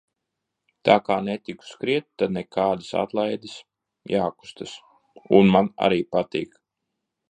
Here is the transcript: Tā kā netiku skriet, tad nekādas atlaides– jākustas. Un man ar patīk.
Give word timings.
Tā 0.87 0.95
kā 1.09 1.17
netiku 1.27 1.67
skriet, 1.73 2.07
tad 2.23 2.35
nekādas 2.39 2.91
atlaides– 3.03 3.55
jākustas. 4.17 4.77
Un 5.43 5.57
man 5.57 5.75
ar 5.91 6.01
patīk. 6.17 6.63